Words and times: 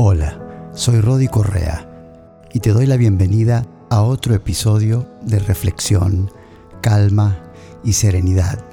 Hola, 0.00 0.38
soy 0.74 1.00
Rodi 1.00 1.26
Correa 1.26 1.84
y 2.52 2.60
te 2.60 2.70
doy 2.70 2.86
la 2.86 2.96
bienvenida 2.96 3.66
a 3.90 4.02
otro 4.02 4.32
episodio 4.32 5.08
de 5.22 5.40
reflexión, 5.40 6.30
calma 6.80 7.36
y 7.82 7.94
serenidad. 7.94 8.64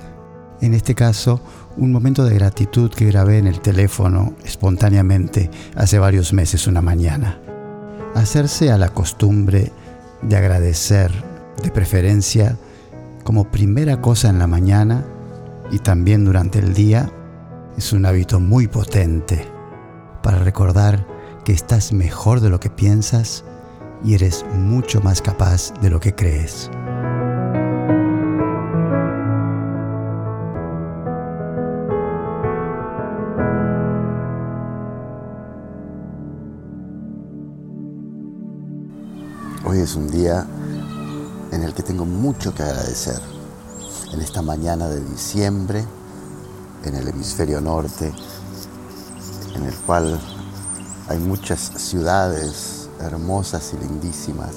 En 0.62 0.76
este 0.76 0.94
caso, 0.94 1.42
un 1.78 1.92
momento 1.92 2.26
de 2.26 2.35
gratitud 2.35 2.92
que 2.92 3.08
grabé 3.08 3.40
en 3.40 3.47
el 3.47 3.60
teléfono 3.60 4.35
espontáneamente 4.44 5.49
hace 5.76 5.97
varios 5.97 6.31
meses 6.31 6.67
una 6.67 6.83
mañana. 6.83 7.39
Hacerse 8.13 8.69
a 8.71 8.78
la 8.78 8.89
costumbre 8.89 9.71
de 10.21 10.37
agradecer, 10.37 11.12
de 11.63 11.71
preferencia, 11.71 12.55
como 13.23 13.49
primera 13.49 13.99
cosa 13.99 14.29
en 14.29 14.37
la 14.37 14.46
mañana 14.46 15.03
y 15.71 15.79
también 15.79 16.23
durante 16.23 16.59
el 16.59 16.76
día, 16.76 17.09
es 17.76 17.94
un 17.94 18.05
hábito 18.05 18.39
muy 18.39 18.67
potente 18.67 19.48
para 20.22 20.38
recordar 20.38 21.15
que 21.45 21.54
estás 21.54 21.94
mejor 21.94 22.41
de 22.41 22.49
lo 22.49 22.59
que 22.59 22.72
piensas 22.72 23.44
y 24.03 24.16
eres 24.16 24.44
mucho 24.52 24.99
más 24.99 25.22
capaz 25.22 25.72
de 25.80 25.91
lo 25.91 25.99
que 25.99 26.13
crees. 26.13 26.72
Hoy 39.64 39.80
es 39.80 39.95
un 39.95 40.09
día 40.09 40.48
en 41.52 41.64
el 41.64 41.75
que 41.75 41.84
tengo 41.84 42.05
mucho 42.05 42.55
que 42.55 42.64
agradecer. 42.64 43.22
En 44.14 44.22
esta 44.22 44.41
mañana 44.41 44.88
de 44.89 45.03
diciembre, 45.05 45.86
en 46.86 46.95
el 46.95 47.08
hemisferio 47.08 47.62
norte, 47.62 48.12
en 49.55 49.64
el 49.64 49.75
cual 49.86 50.20
hay 51.08 51.20
muchas 51.20 51.59
ciudades 51.59 52.89
hermosas 53.00 53.73
y 53.73 53.78
lindísimas 53.78 54.52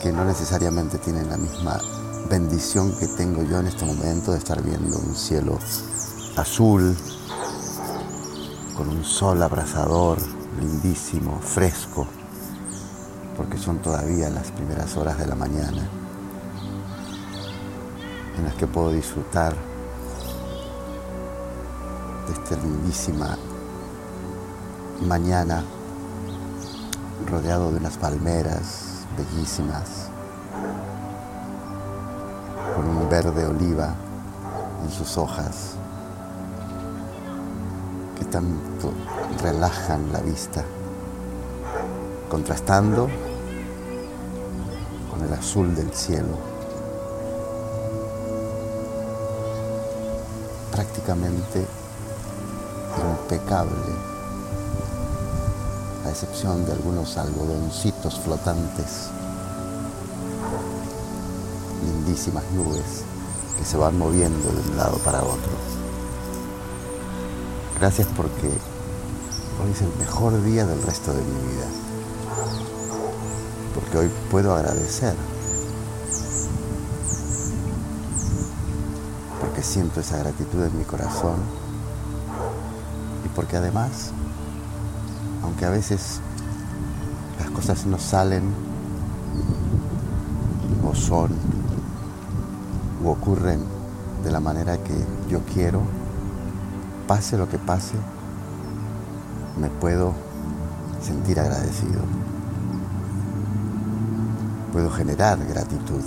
que 0.00 0.10
no 0.12 0.24
necesariamente 0.24 0.98
tienen 0.98 1.28
la 1.30 1.36
misma 1.36 1.80
bendición 2.28 2.92
que 2.98 3.06
tengo 3.06 3.42
yo 3.42 3.60
en 3.60 3.68
este 3.68 3.84
momento 3.84 4.32
de 4.32 4.38
estar 4.38 4.60
viendo 4.62 4.98
un 4.98 5.14
cielo 5.14 5.58
azul, 6.36 6.96
con 8.76 8.88
un 8.88 9.04
sol 9.04 9.42
abrasador, 9.42 10.18
lindísimo, 10.58 11.38
fresco 11.40 12.06
porque 13.36 13.58
son 13.58 13.78
todavía 13.78 14.28
las 14.30 14.50
primeras 14.50 14.96
horas 14.96 15.18
de 15.18 15.26
la 15.26 15.34
mañana 15.34 15.88
en 18.38 18.44
las 18.44 18.54
que 18.54 18.66
puedo 18.66 18.92
disfrutar 18.92 19.54
de 22.26 22.32
esta 22.32 22.56
lindísima 22.56 23.36
mañana 25.06 25.64
rodeado 27.30 27.72
de 27.72 27.78
unas 27.78 27.96
palmeras 27.96 29.04
bellísimas, 29.16 30.08
con 32.74 32.88
un 32.88 33.08
verde 33.08 33.46
oliva 33.46 33.94
en 34.84 34.90
sus 34.90 35.16
hojas 35.18 35.74
que 38.18 38.24
tanto 38.26 38.92
relajan 39.42 40.12
la 40.12 40.20
vista 40.20 40.64
contrastando 42.30 43.08
con 45.10 45.22
el 45.22 45.32
azul 45.32 45.74
del 45.74 45.92
cielo. 45.92 46.38
Prácticamente 50.70 51.66
impecable, 53.10 54.11
excepción 56.12 56.64
de 56.66 56.72
algunos 56.72 57.16
algodoncitos 57.16 58.20
flotantes, 58.20 59.08
lindísimas 61.84 62.44
nubes 62.52 63.02
que 63.58 63.64
se 63.64 63.78
van 63.78 63.98
moviendo 63.98 64.52
de 64.52 64.70
un 64.70 64.76
lado 64.76 64.98
para 64.98 65.22
otro. 65.22 65.52
Gracias 67.80 68.06
porque 68.14 68.46
hoy 68.46 69.72
es 69.72 69.80
el 69.80 69.92
mejor 69.98 70.40
día 70.44 70.66
del 70.66 70.82
resto 70.82 71.12
de 71.12 71.22
mi 71.22 71.52
vida. 71.52 71.66
Porque 73.74 73.98
hoy 73.98 74.10
puedo 74.30 74.54
agradecer, 74.54 75.14
porque 79.40 79.62
siento 79.62 80.00
esa 80.00 80.18
gratitud 80.18 80.62
en 80.62 80.78
mi 80.78 80.84
corazón. 80.84 81.36
Y 83.24 83.28
porque 83.30 83.56
además, 83.56 84.12
aunque 85.52 85.66
a 85.66 85.70
veces 85.70 86.20
las 87.38 87.50
cosas 87.50 87.84
no 87.84 87.98
salen 87.98 88.42
o 90.82 90.94
son 90.94 91.28
o 93.04 93.10
ocurren 93.10 93.60
de 94.24 94.30
la 94.30 94.40
manera 94.40 94.78
que 94.78 94.94
yo 95.28 95.40
quiero, 95.52 95.82
pase 97.06 97.36
lo 97.36 97.50
que 97.50 97.58
pase, 97.58 97.96
me 99.60 99.68
puedo 99.68 100.14
sentir 101.02 101.38
agradecido. 101.38 102.00
Puedo 104.72 104.88
generar 104.88 105.38
gratitud 105.46 106.02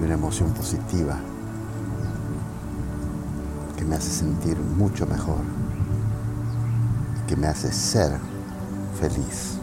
y 0.00 0.04
una 0.04 0.14
emoción 0.14 0.50
positiva 0.50 1.18
que 3.76 3.84
me 3.84 3.96
hace 3.96 4.10
sentir 4.10 4.56
mucho 4.60 5.06
mejor, 5.06 5.59
que 7.30 7.36
me 7.36 7.46
hace 7.46 7.72
ser 7.72 8.10
feliz, 9.00 9.56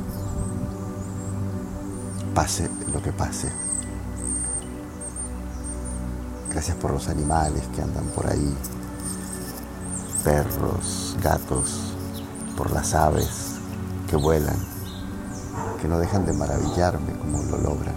pase 2.33 2.69
lo 2.93 3.01
que 3.01 3.11
pase. 3.11 3.51
Gracias 6.49 6.77
por 6.77 6.91
los 6.91 7.09
animales 7.09 7.63
que 7.75 7.81
andan 7.81 8.05
por 8.15 8.25
ahí, 8.25 8.55
perros, 10.23 11.17
gatos, 11.21 11.93
por 12.55 12.71
las 12.71 12.93
aves 12.93 13.57
que 14.09 14.15
vuelan 14.15 14.55
que 15.81 15.89
no 15.89 15.99
dejan 15.99 16.25
de 16.25 16.31
maravillarme 16.31 17.19
como 17.19 17.43
lo 17.43 17.57
logran, 17.57 17.95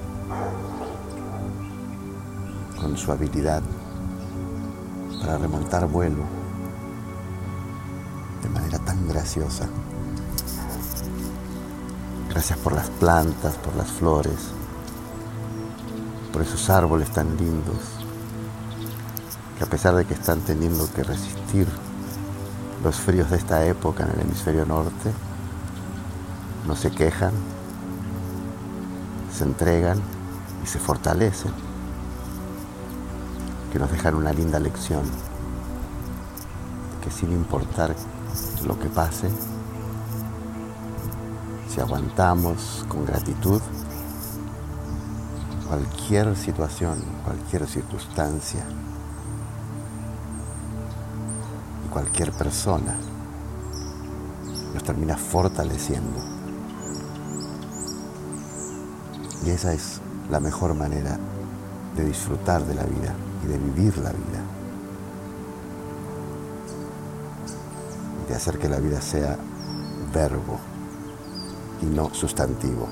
con 2.80 2.96
su 2.96 3.12
habilidad 3.12 3.62
para 5.20 5.38
remontar 5.38 5.86
vuelo 5.86 6.39
manera 8.52 8.78
tan 8.78 9.08
graciosa. 9.08 9.66
Gracias 12.28 12.58
por 12.58 12.74
las 12.74 12.88
plantas, 12.90 13.54
por 13.56 13.74
las 13.76 13.90
flores, 13.90 14.38
por 16.32 16.42
esos 16.42 16.70
árboles 16.70 17.10
tan 17.10 17.36
lindos, 17.36 17.78
que 19.58 19.64
a 19.64 19.66
pesar 19.66 19.94
de 19.94 20.04
que 20.04 20.14
están 20.14 20.40
teniendo 20.40 20.90
que 20.92 21.02
resistir 21.02 21.66
los 22.84 22.96
fríos 22.96 23.30
de 23.30 23.36
esta 23.36 23.64
época 23.66 24.04
en 24.04 24.10
el 24.10 24.20
hemisferio 24.20 24.64
norte, 24.64 25.12
no 26.66 26.76
se 26.76 26.90
quejan 26.90 27.32
se 29.40 29.44
entregan 29.44 29.98
y 30.62 30.66
se 30.66 30.78
fortalecen, 30.78 31.52
que 33.72 33.78
nos 33.78 33.90
dejan 33.90 34.14
una 34.14 34.34
linda 34.34 34.58
lección, 34.58 35.02
que 37.02 37.10
sin 37.10 37.32
importar 37.32 37.94
lo 38.66 38.78
que 38.78 38.88
pase, 38.88 39.28
si 41.68 41.80
aguantamos 41.80 42.84
con 42.88 43.04
gratitud, 43.04 43.60
cualquier 45.68 46.36
situación, 46.36 46.98
cualquier 47.24 47.66
circunstancia 47.66 48.64
cualquier 51.90 52.32
persona 52.32 52.96
nos 54.72 54.82
termina 54.84 55.16
fortaleciendo. 55.16 56.18
Y 59.44 59.50
esa 59.50 59.72
es 59.72 60.00
la 60.30 60.40
mejor 60.40 60.74
manera 60.74 61.18
de 61.96 62.04
disfrutar 62.04 62.64
de 62.64 62.74
la 62.74 62.84
vida 62.84 63.14
y 63.44 63.48
de 63.48 63.58
vivir 63.58 63.98
la 63.98 64.10
vida. 64.10 64.59
De 68.30 68.36
hacer 68.36 68.60
que 68.60 68.68
la 68.68 68.78
vida 68.78 69.00
sea 69.00 69.36
verbo 70.14 70.60
y 71.82 71.86
no 71.86 72.14
sustantivo. 72.14 72.86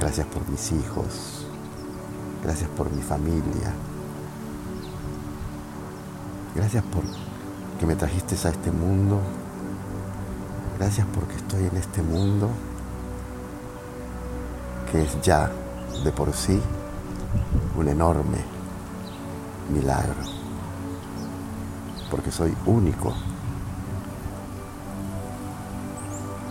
Gracias 0.00 0.26
por 0.28 0.48
mis 0.48 0.72
hijos. 0.72 1.46
Gracias 2.42 2.70
por 2.70 2.90
mi 2.90 3.02
familia. 3.02 3.70
Gracias 6.54 6.82
por 6.84 7.02
que 7.78 7.84
me 7.84 7.96
trajiste 7.96 8.34
a 8.48 8.50
este 8.50 8.70
mundo. 8.70 9.20
Gracias 10.78 11.06
porque 11.14 11.36
estoy 11.36 11.66
en 11.66 11.76
este 11.76 12.00
mundo 12.00 12.48
que 14.90 15.02
es 15.02 15.20
ya 15.20 15.50
de 16.02 16.12
por 16.12 16.32
sí 16.32 16.62
un 17.76 17.88
enorme 17.88 18.38
milagro. 19.70 20.35
Porque 22.10 22.30
soy 22.30 22.56
único, 22.66 23.14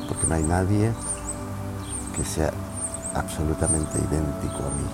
porque 0.07 0.27
no 0.27 0.35
hay 0.35 0.43
nadie 0.43 0.93
que 2.15 2.25
sea 2.25 2.51
absolutamente 3.13 3.97
idéntico 3.97 4.57
a 4.57 4.71
mí, 4.75 4.87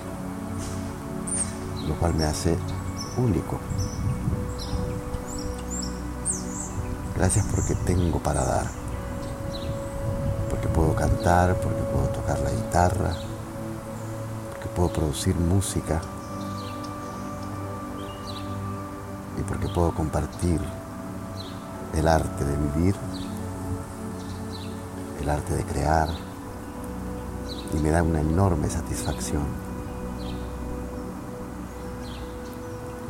lo 1.88 1.96
cual 1.96 2.14
me 2.16 2.26
hace 2.26 2.58
único. 3.18 3.60
Gracias 7.16 7.46
porque 7.54 7.76
tengo 7.76 8.20
para 8.20 8.44
dar, 8.44 8.66
porque 10.50 10.68
puedo 10.68 10.96
cantar, 10.96 11.56
porque 11.62 11.82
puedo 11.84 12.08
tocar 12.08 12.40
la 12.40 12.52
guitarra, 12.52 13.14
porque 14.52 14.70
puedo 14.70 14.90
producir 14.90 15.36
música 15.36 16.02
porque 19.52 19.68
puedo 19.68 19.94
compartir 19.94 20.62
el 21.94 22.08
arte 22.08 22.46
de 22.46 22.56
vivir, 22.56 22.96
el 25.22 25.30
arte 25.30 25.56
de 25.56 25.66
crear 25.66 26.08
y 27.74 27.78
me 27.80 27.90
da 27.90 28.02
una 28.02 28.22
enorme 28.22 28.70
satisfacción. 28.70 29.44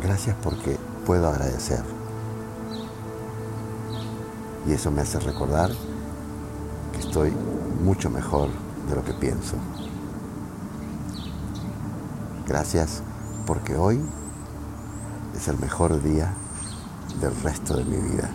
Gracias 0.02 0.36
porque 0.42 0.80
puedo 1.06 1.28
agradecer. 1.28 1.84
Y 4.66 4.74
eso 4.74 4.90
me 4.90 5.02
hace 5.02 5.20
recordar 5.20 5.70
que 6.92 7.02
estoy 7.02 7.32
mucho 7.84 8.10
mejor 8.10 8.50
de 8.90 8.96
lo 8.96 9.04
que 9.04 9.14
pienso. 9.14 9.58
Gracias 12.48 13.04
porque 13.46 13.76
hoy 13.76 14.02
es 15.42 15.48
el 15.48 15.58
mejor 15.58 16.00
día 16.04 16.32
del 17.20 17.36
resto 17.42 17.76
de 17.76 17.84
mi 17.84 17.98
vida. 17.98 18.30